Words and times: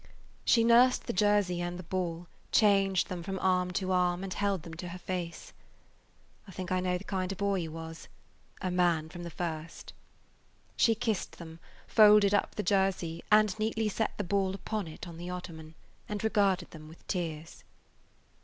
She 0.43 0.63
nursed 0.63 1.05
the 1.05 1.13
jersey 1.13 1.61
and 1.61 1.77
the 1.77 1.83
ball, 1.83 2.25
changed 2.51 3.07
them 3.07 3.21
from 3.21 3.37
arm 3.37 3.69
to 3.73 3.91
arm, 3.91 4.23
and 4.23 4.33
held 4.33 4.63
them 4.63 4.73
to 4.73 4.87
her 4.87 4.97
face. 4.97 5.53
"I 6.47 6.51
think 6.51 6.71
I 6.71 6.79
know 6.79 6.97
the 6.97 7.03
kind 7.03 7.31
of 7.31 7.37
boy 7.37 7.59
he 7.59 7.67
was–a 7.67 8.71
man 8.71 9.09
from 9.09 9.21
the 9.21 9.29
first." 9.29 9.93
She 10.75 10.95
kissed 10.95 11.33
[Page 11.33 11.39
174] 11.41 12.03
them, 12.03 12.11
folded 12.11 12.33
up 12.33 12.55
the 12.55 12.63
jersey, 12.63 13.23
and 13.31 13.59
neatly 13.59 13.89
set 13.89 14.17
the 14.17 14.23
ball 14.23 14.55
upon 14.55 14.87
it 14.87 15.07
on 15.07 15.17
the 15.17 15.29
ottoman, 15.29 15.75
and 16.09 16.23
regarded 16.23 16.71
them 16.71 16.87
with 16.87 17.05
tears. 17.05 17.63